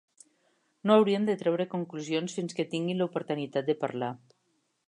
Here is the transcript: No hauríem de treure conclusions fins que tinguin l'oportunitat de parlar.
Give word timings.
No 0.89 0.95
hauríem 0.95 1.27
de 1.27 1.35
treure 1.43 1.69
conclusions 1.75 2.39
fins 2.39 2.59
que 2.61 2.67
tinguin 2.75 3.03
l'oportunitat 3.05 3.73
de 3.73 3.81
parlar. 3.85 4.13